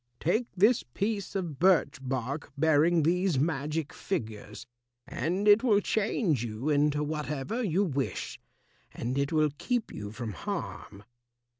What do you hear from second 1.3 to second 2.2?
of birch